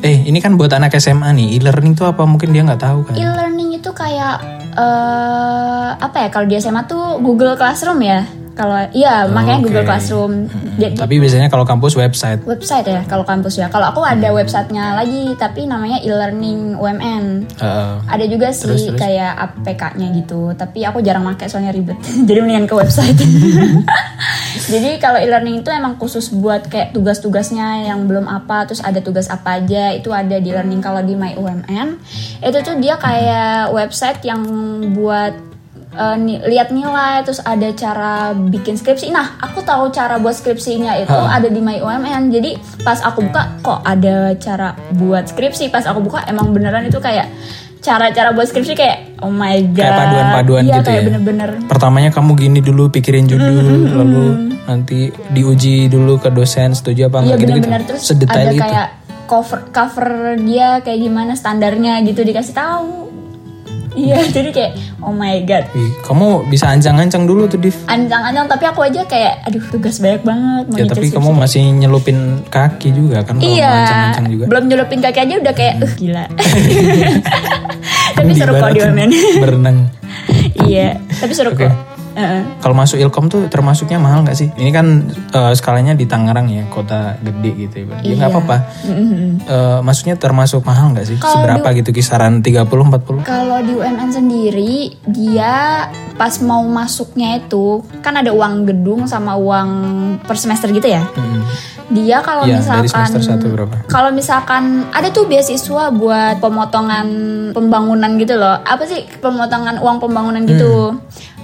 [0.00, 3.16] Eh ini kan buat anak SMA nih, e-learning tuh apa mungkin dia nggak tahu kan?
[3.16, 8.43] E-learning itu kayak eh apa ya kalau di SMA tuh Google Classroom ya.
[8.54, 9.90] Kalau iya makanya Google oke.
[9.90, 10.32] Classroom.
[10.78, 12.38] Jadi Tapi biasanya kalau kampus website.
[12.46, 13.66] website ya kalau kampus ya.
[13.66, 17.50] Kalau aku ada websitenya lagi tapi namanya e-learning UMN.
[17.50, 19.00] Eh, Ada juga sih Terus, terus?
[19.02, 21.98] kayak APK-nya gitu, tapi aku jarang pakai soalnya ribet.
[22.30, 23.18] Jadi mendingan ke website.
[24.72, 29.28] Jadi kalau e-learning itu emang khusus buat kayak tugas-tugasnya yang belum apa, terus ada tugas
[29.28, 31.98] apa aja, itu ada di learning kalau di My UMN.
[32.38, 34.40] Itu tuh dia kayak website yang
[34.94, 35.34] buat
[35.94, 39.08] eh, ni- lihat nilai, terus ada cara bikin skripsi.
[39.08, 41.38] Nah, aku tahu cara buat skripsinya itu Ha.
[41.38, 42.28] ada di My UMN.
[42.28, 45.68] Jadi pas aku buka kok ada cara buat skripsi.
[45.68, 47.30] Pas aku buka emang beneran itu kayak
[47.78, 49.78] cara-cara buat skripsi kayak oh my god.
[49.78, 51.06] Kayak paduan-paduan Iya, gitu kayak ya?
[51.06, 51.50] bener-bener.
[51.64, 53.60] Pertamanya kamu gini dulu pikirin judul,
[53.92, 54.24] lalu
[54.64, 57.52] nanti diuji dulu ke dosen setuju apa Iya enggak gitu-gitu.
[57.62, 58.62] bener-bener terus Sedetail ada itu.
[58.62, 58.88] kayak
[59.24, 62.88] cover cover dia kayak gimana standarnya gitu dikasih tahu.
[63.94, 65.64] Iya, jadi kayak oh my god.
[66.02, 67.74] Kamu bisa ancang-ancang dulu tuh Div.
[67.86, 72.18] Anjang-anjang tapi aku aja kayak aduh tugas banyak banget mau Ya tapi kamu masih nyelupin
[72.50, 74.44] kaki juga kan Iya, ancang-ancang juga.
[74.50, 76.24] belum nyelupin kaki aja udah kayak uh gila.
[78.18, 79.10] tapi Di seru kok barat di UMN.
[79.42, 79.78] Berenang.
[80.68, 81.66] iya, tapi seru Oke.
[81.66, 81.93] kok.
[82.14, 82.42] Heeh.
[82.58, 84.48] Kalau masuk Ilkom tuh termasuknya mahal nggak sih?
[84.54, 87.98] Ini kan eh, skalanya di Tangerang ya, kota gede gitu ya.
[88.00, 88.34] Ya nggak Iya.
[88.34, 88.56] apa-apa.
[89.44, 91.16] Eh, maksudnya termasuk mahal nggak sih?
[91.18, 93.22] Kalau Seberapa gitu kisaran 30 40?
[93.22, 94.74] Kalau di UMN sendiri,
[95.04, 99.68] dia pas mau masuknya itu kan ada uang gedung sama uang
[100.22, 101.02] per semester gitu ya.
[101.10, 101.42] Hmm.
[101.84, 103.76] Dia kalau dari misalkan semester satu berapa?
[103.86, 107.06] kalau misalkan ada tuh beasiswa buat pemotongan
[107.52, 108.56] pembangunan gitu loh.
[108.56, 110.96] Apa sih pemotongan uang pembangunan gitu?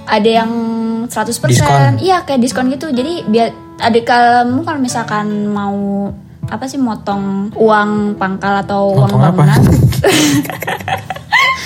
[0.07, 0.51] Ada yang
[1.07, 1.11] 100%.
[1.11, 1.49] Hmm.
[1.51, 1.93] Diskon.
[2.01, 2.87] Iya, kayak diskon gitu.
[2.89, 6.09] Jadi biar ada kamu kalau misalkan mau
[6.51, 9.31] apa sih motong uang pangkal atau uang Motong apa?
[9.31, 9.61] bangunan.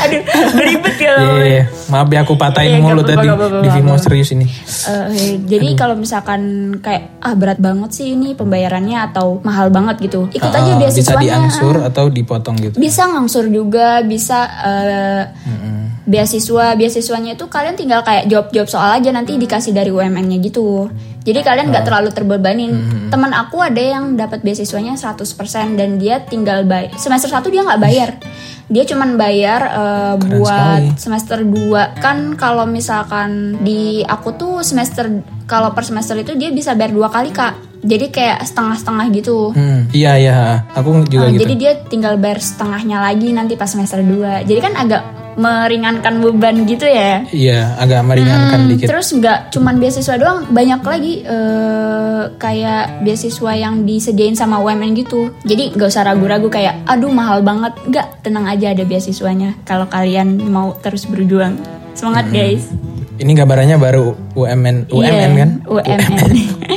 [0.05, 0.21] Aduh,
[0.53, 1.13] beribet ya.
[1.15, 3.27] Iya, iya, maaf ya aku patahin Iya, mulu nggak tadi.
[3.59, 4.45] Divi nggak mau serius ini.
[4.85, 6.41] Eh, jadi kalau misalkan
[6.79, 10.85] kayak ah berat banget sih ini pembayarannya atau mahal banget gitu, ikut aja Ah, bisa
[10.93, 11.21] beasiswanya.
[11.21, 12.75] diangsur atau dipotong gitu.
[12.75, 16.05] Bisa ngangsur juga, bisa eh, Mm-mm.
[16.05, 20.87] beasiswa beasiswanya itu kalian tinggal kayak jawab-jawab soal aja nanti dikasih dari UMN-nya gitu.
[21.25, 22.71] Jadi kalian nggak terlalu terbebanin.
[23.09, 25.25] Teman aku ada yang dapat beasiswanya 100%
[25.73, 28.09] dan dia tinggal bayar semester 1 dia nggak bayar.
[28.65, 29.61] Dia cuman bayar
[30.17, 30.97] Keren buat sekali.
[30.97, 35.05] semester 2 kan kalau misalkan di aku tuh semester
[35.45, 37.53] kalau per semester itu dia bisa bayar dua kali kak.
[37.85, 39.53] Jadi kayak setengah-setengah gitu.
[39.53, 41.41] Hmm, iya iya, aku juga Uh, gitu.
[41.45, 45.01] jadi dia tinggal bayar setengahnya lagi nanti pas semester 2 jadi kan agak
[45.35, 47.23] meringankan beban gitu ya?
[47.27, 48.87] Iya, agak meringankan Hmm, dikit.
[48.87, 55.35] terus nggak cuman beasiswa doang banyak lagi eh, kayak beasiswa yang disediain sama UMN gitu.
[55.43, 57.75] Jadi nggak usah ragu-ragu kayak aduh mahal banget.
[57.85, 61.59] Nggak tenang aja ada beasiswanya kalau kalian mau terus berjuang.
[61.93, 62.35] Semangat Hmm.
[62.35, 62.63] guys
[63.15, 65.49] Ini gambarannya baru UMN, UMN Iya, kan?
[65.63, 66.31] UMN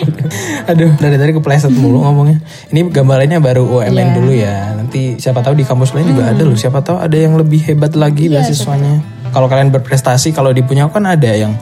[0.70, 2.38] Aduh, dari tadi kepleset mulu ngomongnya.
[2.70, 4.14] Ini gambarannya baru UMN Iya.
[4.14, 4.56] dulu ya.
[4.78, 6.54] Nanti siapa tahu di kampus lain juga ada loh.
[6.54, 9.02] Siapa tahu ada yang lebih hebat lagi Iya, beasiswanya.
[9.34, 11.58] Kalau kalian berprestasi, kalau di punya kan ada yang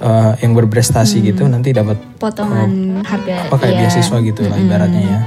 [0.00, 3.80] eh, yang berprestasi gitu nanti dapat potongan harga apa kayak iya.
[3.88, 5.18] beasiswa gitu lah ibaratnya ya.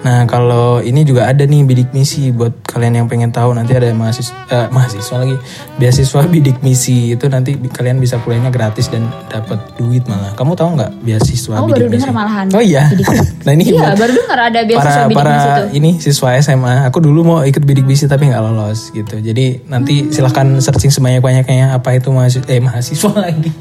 [0.00, 3.92] Nah kalau ini juga ada nih bidik misi buat kalian yang pengen tahu nanti ada
[3.92, 5.36] mahasiswa eh, mahasiswa lagi
[5.76, 10.32] beasiswa bidik misi itu nanti kalian bisa kuliahnya gratis dan dapat duit malah.
[10.32, 11.96] Kamu tahu nggak beasiswa Aku bidik baru misi?
[12.00, 12.46] dengar malahan.
[12.50, 12.88] Oh iya.
[13.40, 15.66] Nah ini Iya, buat baru dengar ada beasiswa para bidik para misi tuh.
[15.74, 16.74] ini siswa SMA.
[16.86, 19.16] Aku dulu mau ikut bidik misi tapi nggak lolos gitu.
[19.16, 20.08] Jadi nanti Hmm.
[20.10, 23.52] silahkan searching sebanyak banyaknya apa itu mahasiswa eh mahasiswa lagi.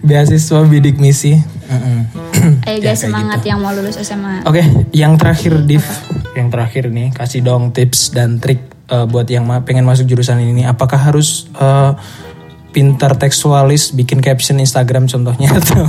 [0.00, 1.36] Beasiswa bidik misi.
[2.62, 3.48] Ayo Ya, guys kayak semangat gitu.
[3.48, 4.42] yang mau lulus SMA.
[4.42, 5.82] Oke, yang terakhir Div,
[6.32, 10.38] yang terakhir nih kasih dong tips dan trik eh, buat yang ma- pengen masuk jurusan
[10.38, 10.62] ini.
[10.62, 11.92] Apakah harus eh,
[12.70, 15.88] pintar tekstualis, bikin caption Instagram contohnya atau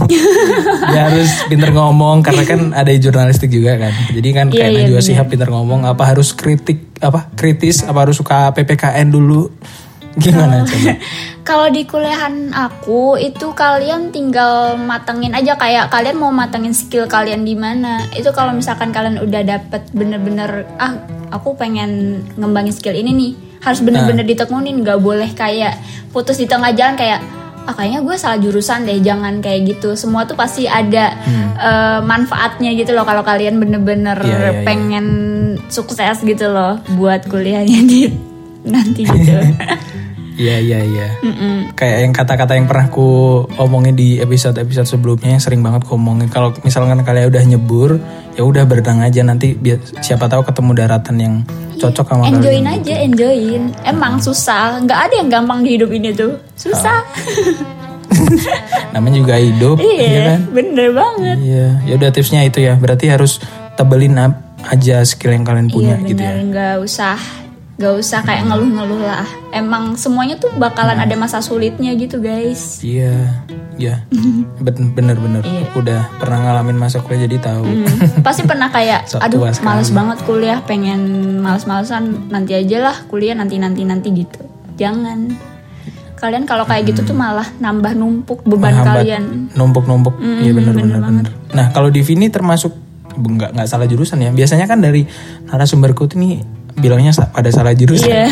[0.87, 3.93] ya harus pintar ngomong karena kan ada jurnalistik juga kan.
[4.09, 5.05] Jadi kan Iya, kayak iya, Najwa bener.
[5.05, 5.83] Shihab pintar ngomong.
[5.83, 7.83] Apa harus kritik apa kritis?
[7.83, 9.51] Apa harus suka PPKN dulu?
[10.17, 10.91] Gimana coba?
[11.47, 17.47] Kalau di kuliahan aku itu kalian tinggal matengin aja kayak kalian mau matengin skill kalian
[17.47, 18.03] di mana.
[18.11, 23.31] Itu kalau misalkan kalian udah dapet bener-bener ah aku pengen ngembangin skill ini nih.
[23.63, 25.79] Harus bener-bener ditekunin nggak boleh kayak
[26.11, 27.23] putus di tengah jalan kayak
[27.63, 29.95] ah kayaknya gue salah jurusan deh jangan kayak gitu.
[29.95, 31.15] Semua tuh pasti ada
[31.63, 34.63] eh, manfaatnya gitu loh kalau kalian bener-bener Iya, iya, iya.
[34.67, 35.05] pengen
[35.71, 38.11] sukses gitu loh buat kuliahnya di
[38.67, 39.31] nanti gitu
[40.37, 41.07] Iya iya iya.
[41.73, 43.07] Kayak yang kata-kata yang pernah ku
[43.57, 46.29] omongin di episode-episode sebelumnya yang sering banget ku omongin.
[46.29, 47.97] Kalau misalkan kalian udah nyebur,
[48.33, 51.33] ya udah berenang aja nanti biar siapa tahu ketemu daratan yang
[51.77, 52.81] cocok sama enjoyin kalian.
[52.81, 57.05] aja enjoyin emang susah nggak ada yang gampang di hidup ini tuh susah
[58.93, 60.39] Namanya juga hidup, ya iya kan?
[60.49, 62.73] bener banget Iya, ya udah tipsnya itu ya.
[62.75, 63.37] Berarti harus
[63.77, 64.17] tebelin
[64.65, 66.43] aja skill yang kalian punya iya gitu bener ya.
[66.43, 67.17] nggak usah
[67.77, 69.25] nggak usah kayak ngeluh-ngeluh lah.
[69.49, 72.81] Emang semuanya tuh bakalan ada masa sulitnya gitu guys.
[72.81, 73.37] Iya,
[73.77, 74.01] iya.
[74.65, 75.45] Ben- Bener-bener.
[75.69, 77.63] Aku udah pernah ngalamin masa kuliah jadi tahu.
[77.63, 77.85] Hmm,
[78.25, 81.01] pasti pernah kayak aduh males banget kuliah pengen
[81.37, 84.41] males-malesan nanti aja lah kuliah nanti nanti nanti gitu.
[84.75, 85.37] Jangan.
[86.17, 89.23] Kalian kalau kayak gitu tuh malah nambah numpuk beban Menghambat, kalian.
[89.53, 90.17] numpuk-numpuk.
[90.17, 92.73] Iya benar benar benar nah kalau di Vini termasuk
[93.13, 94.33] nggak nggak salah jurusan ya.
[94.33, 95.05] Biasanya kan dari
[95.45, 98.25] narasumberku tuh nih bilangnya pada salah jurusan Iya.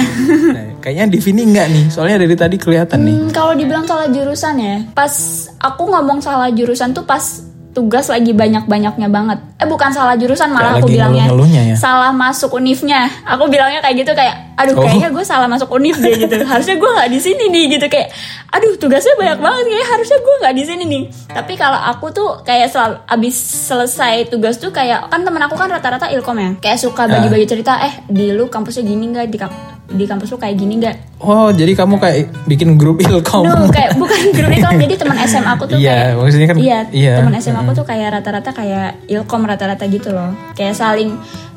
[0.46, 4.08] Nah, kayaknya di Vini nggak nih soalnya dari tadi kelihatan nih Hmm, kalau dibilang salah
[4.08, 5.14] jurusan ya, pas
[5.58, 7.22] aku ngomong salah jurusan tuh pas
[7.72, 9.36] tugas lagi banyak-banyaknya banget.
[9.60, 11.26] Eh bukan salah jurusan malah Kayak aku bilangnya
[11.66, 11.76] ya?
[11.76, 13.12] salah masuk univnya.
[13.28, 14.82] Aku bilangnya kayak gitu kayak, aduh Oh.
[14.82, 16.36] kayaknya gue salah masuk univ deh gitu.
[16.44, 18.10] harusnya gue nggak di sini nih gitu kayak,
[18.50, 21.04] aduh tugasnya banyak banget kayak harusnya gue nggak di sini nih.
[21.28, 23.36] Tapi kalau aku tuh kayak selalu abis
[23.68, 27.80] selesai tugas tuh kayak kan temen aku kan rata-rata ilkom ya, kayak suka bagi-bagi cerita,
[27.80, 29.38] eh di lu kampusnya gini nggak di
[29.86, 33.94] di kampus lu kayak gini nggak oh jadi kamu kayak bikin grup ilkom No, kayak
[33.94, 37.14] bukan grup ilkom jadi teman SMA aku tuh Iya, kayak maksudnya kan- iya, iya.
[37.22, 41.14] teman SMA aku tuh kayak rata-rata kayak ilkom rata-rata gitu loh kayak saling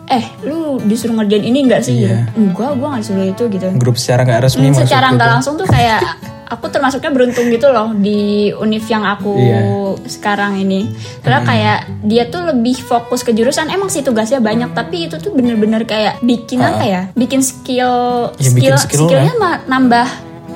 [0.08, 2.24] eh lu disuruh ngerjain ini enggak sih Iya.
[2.32, 5.66] enggak gua nggak disuruh itu gitu grup secara nggak resmi Hmm, secara nggak langsung tuh
[5.66, 6.00] kayak
[6.48, 8.18] aku termasuknya beruntung gitu loh di
[8.50, 9.60] univ yang aku Iya.
[10.02, 10.88] sekarang ini.
[11.20, 13.68] Soalnya kayak dia tuh lebih fokus ke jurusan.
[13.68, 17.02] Emang sih tugasnya banyak, tapi itu tuh bener-bener kayak bikin apa ya?
[17.12, 20.08] Bikin skill, Ya, bikin skill skillnya ma- nambah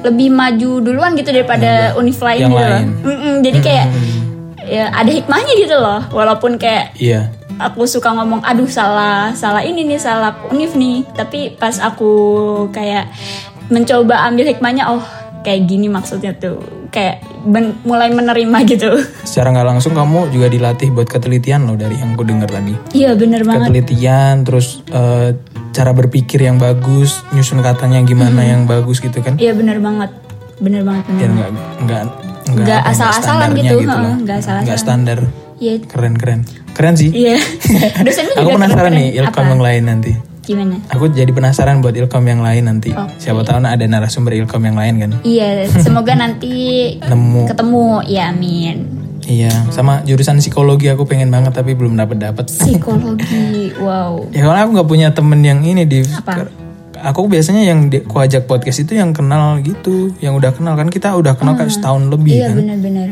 [0.03, 2.73] lebih maju duluan gitu daripada univ lain yang gitu loh.
[2.73, 2.89] lain.
[3.05, 3.87] Mm-mm, jadi kayak
[4.65, 6.01] ya ada hikmahnya gitu loh.
[6.09, 7.29] Walaupun kayak iya
[7.69, 12.11] aku suka ngomong aduh salah salah ini nih salah univ nih tapi pas aku
[12.75, 13.11] kayak
[13.71, 15.05] mencoba ambil hikmahnya oh
[15.43, 16.63] kayak gini maksudnya tuh
[16.95, 18.91] kayak ben- mulai menerima gitu
[19.27, 23.17] secara nggak langsung kamu juga dilatih buat ketelitian loh dari yang aku dengar tadi iya
[23.19, 25.35] bener banget ketelitian terus eh,
[25.73, 29.41] cara berpikir yang bagus, nyusun katanya gimana yang bagus gitu kan.
[29.41, 30.13] Iya bener banget,
[30.61, 31.29] bener banget bener.
[31.33, 31.51] Nggak
[31.83, 32.03] nggak
[32.43, 34.63] Nggak asal-asalan gitu, heeh, nggak asal-asalan.
[34.69, 35.19] Nggak standar.
[35.63, 36.41] Iya, Keren keren.
[36.75, 37.15] Keren sih.
[37.15, 37.39] iya.
[38.07, 38.99] Dosennya Aku penasaran keren-keren.
[38.99, 39.51] nih ilkom Apa?
[39.51, 40.13] yang lain nanti.
[40.43, 40.75] Gimana?
[40.91, 42.91] Aku jadi penasaran buat ilkom yang lain nanti.
[42.91, 43.15] Oke.
[43.17, 45.11] Siapa tahu ada narasumber ilkom yang lain kan.
[45.23, 46.51] Iya, semoga nanti
[46.99, 47.47] Nemu.
[47.47, 48.03] ketemu.
[48.05, 48.77] Ya amin.
[49.23, 52.51] Iya, sama jurusan psikologi aku pengen banget tapi belum dapat dapat.
[52.51, 54.19] Psikologi, wow.
[54.35, 56.03] Ya karena aku nggak punya temen yang ini di.
[56.03, 56.51] Apa?
[57.03, 60.87] Aku biasanya yang di, aku ajak podcast itu yang kenal gitu, yang udah kenal kan
[60.87, 62.57] kita udah kenal kayak setahun lebih Iya kan.
[62.63, 63.09] bener-bener.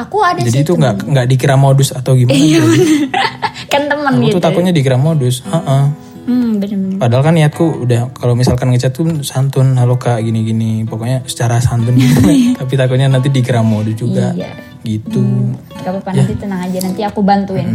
[0.00, 2.32] Aku ada Jadi itu nggak nggak dikira modus atau gimana.
[2.32, 3.06] Iya gitu.
[3.72, 4.34] kan temen Aku gitu.
[4.40, 5.44] tuh takutnya dikira modus.
[5.44, 5.84] Heeh.
[6.22, 6.96] Hmm bener-bener.
[7.02, 11.98] Padahal kan niatku udah kalau misalkan ngechat tuh santun, halo kak gini-gini, pokoknya secara santun
[11.98, 12.22] gitu.
[12.62, 14.32] Tapi takutnya nanti dikira modus juga.
[14.32, 14.54] Iya.
[14.82, 15.22] Gitu.
[15.82, 17.70] Gak apa-apa nanti tenang aja nanti aku bantuin.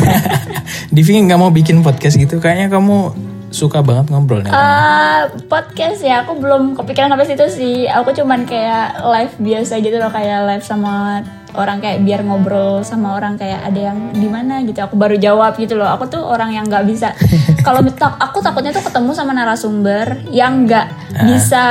[0.94, 4.50] Divi nggak mau bikin podcast gitu, kayaknya kamu suka banget ngobrol nih.
[4.50, 7.76] Eh, podcast ya aku belum kepikiran sampai situ sih.
[7.86, 11.22] Aku cuman kayak live biasa gitu loh kayak live sama
[11.54, 14.80] orang kayak biar ngobrol sama orang kayak ada yang di mana gitu.
[14.80, 15.88] Aku baru jawab gitu loh.
[15.90, 17.12] Aku tuh orang yang nggak bisa.
[17.66, 20.86] Kalau tak- aku takutnya tuh ketemu sama narasumber yang nggak
[21.22, 21.62] bisa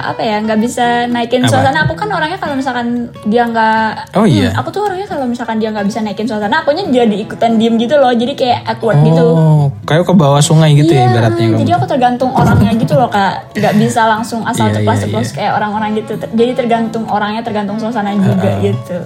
[0.00, 1.50] apa ya nggak bisa naikin Apa?
[1.50, 1.78] suasana.
[1.82, 2.86] Aku kan orangnya kalau misalkan
[3.24, 4.48] dia nggak Oh, iya?
[4.48, 7.74] Hmm, aku tuh orangnya kalau misalkan dia nggak bisa naikin suasana, akunya jadi ikutan diem
[7.76, 8.12] gitu loh.
[8.12, 9.26] Jadi kayak awkward gitu.
[9.26, 11.58] Oh, kayak ke bawah sungai gitu ya Iya, ibaratnya kamu.
[11.58, 15.26] jadi aku tergantung orangnya gitu loh kak nggak bisa langsung asal Iya, ceplos iya, ceplos
[15.26, 15.34] iya.
[15.34, 18.96] kayak orang-orang gitu jadi tergantung orangnya tergantung suasana juga gitu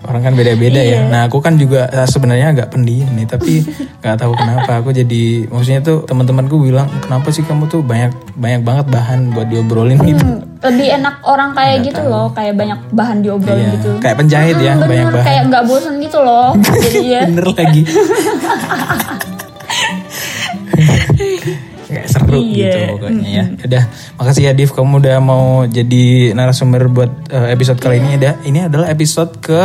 [0.00, 0.98] Orang kan beda-beda Iya.
[0.98, 1.06] ya.
[1.06, 3.60] Nah aku kan juga eh, sebenarnya agak pendiam nih, tapi
[3.98, 8.62] nggak tahu kenapa aku jadi, maksudnya tuh teman-temanku bilang kenapa sih kamu tuh banyak banyak
[8.62, 10.18] banget bahan buat diobrolin gitu.
[10.18, 13.74] Hmm, lebih enak orang kayak gitu loh kayak banyak bahan diobrolin Iya.
[13.74, 15.26] gitu Kayak penjahit ya, Hmm, banyak bener bahan.
[15.26, 16.48] kayak nggak bosen gitu loh
[16.84, 17.82] jadi ya Bener lagi.
[21.88, 22.52] Kayak seru Iya.
[22.54, 23.44] gitu pokoknya ya.
[23.58, 23.82] Udah,
[24.14, 28.16] makasih ya Div kamu udah mau jadi narasumber buat eh, episode kali ini.
[28.16, 29.62] Ada ini adalah episode ke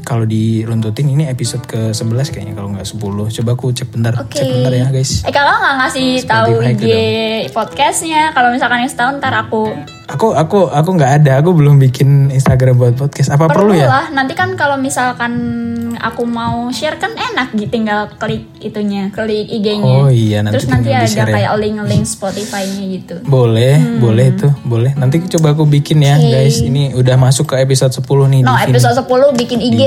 [0.00, 2.96] kalau diruntutin ini episode ke 11 kayaknya kalau nggak 10.
[3.28, 4.40] Coba aku cek bentar, Oke.
[4.40, 5.20] cek bentar ya guys.
[5.20, 6.96] eh kalau nggak ngasih tahu IG gitu
[7.52, 9.68] podcastnya kalau misalkan yang setahun ntar aku
[10.08, 13.28] Aku aku aku nggak ada, aku belum bikin Instagram buat podcast.
[13.28, 13.84] Apa perlu, ya?
[13.86, 15.36] lah nanti kan kalau misalkan
[15.94, 20.66] aku mau share kan enak gitu tinggal klik itunya klik IG-nya Oh iya, nanti terus
[20.66, 21.28] nanti ada ya.
[21.28, 24.96] kayak link-link Spotify-nya gitu Boleh, boleh tuh, boleh.
[24.96, 26.24] Nanti coba aku bikin ya, Hmm.
[26.24, 26.32] Oke.
[26.34, 26.56] guys.
[26.58, 28.00] Ini udah masuk ke episode 10
[28.32, 28.72] nih no di sini.
[28.72, 29.80] episode 10 bikin IG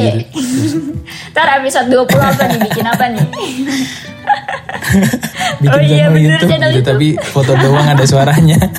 [1.34, 3.26] ntar episode 20 apa nih bikin apa nih
[5.60, 6.90] bikin Oh iya, channel bener, YouTube channel gitu, YouTube.
[6.94, 8.60] tapi foto doang ada suaranya.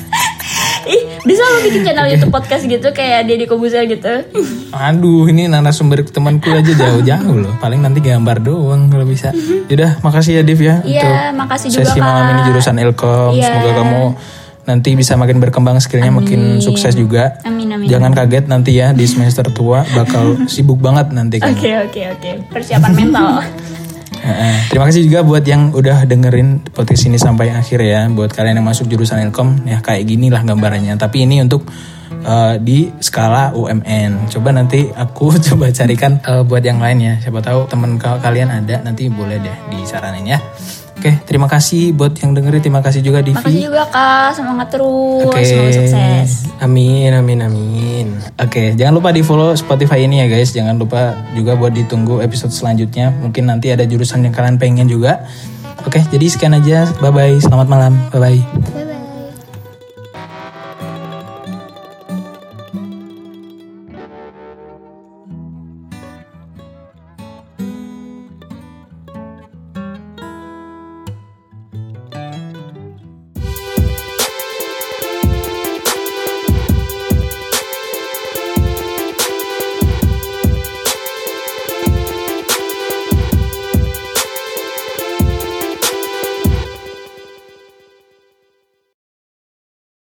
[1.23, 4.27] bisa lo bikin channel YouTube podcast gitu kayak Deddy Kobuzer gitu
[4.69, 7.53] Aduh, ini narasumber temanku aja jauh-jauh loh.
[7.57, 9.29] Paling nanti gambar doang kalau bisa.
[9.65, 12.31] Yaudah, makasih ya Div ya Iya, makasih juga, sesi malam Kak.
[12.33, 13.31] ini jurusan Ilkom.
[13.33, 13.47] Iya.
[13.47, 14.01] Semoga kamu
[14.63, 17.35] nanti bisa makin berkembang skillnya makin sukses juga.
[17.43, 22.01] amin amin Jangan kaget nanti ya di semester tua bakal sibuk banget nanti oke oke
[22.15, 23.43] oke persiapan mental.
[24.71, 28.07] Terima kasih juga buat yang udah dengerin podcast ini sampai akhir ya.
[28.07, 30.95] Buat kalian yang masuk jurusan Ilkom ya kayak gini lah gambarannya.
[30.95, 31.67] Tapi ini untuk
[32.23, 34.31] eh, di skala UMN.
[34.31, 37.13] Coba nanti aku coba carikan eh, buat yang lain ya.
[37.19, 40.39] Siapa tahu teman ka- kalian ada nanti boleh deh disaranin ya.
[41.03, 42.63] Oke, terima kasih buat yang dengerin.
[42.63, 43.35] Terima kasih juga Divi.
[43.35, 45.43] makasih juga kak semangat terus Oke.
[45.43, 48.07] semoga sukses Amin, amin, amin.
[48.39, 50.55] Oke, jangan lupa di follow Spotify ini ya guys.
[50.55, 53.11] Jangan lupa juga buat ditunggu episode selanjutnya.
[53.19, 55.27] Mungkin nanti ada jurusan yang kalian pengen juga.
[55.83, 56.87] Oke, jadi sekian aja.
[57.03, 57.35] Bye bye.
[57.35, 57.99] Selamat malam.
[58.07, 58.39] Bye bye.
[58.71, 58.92] bye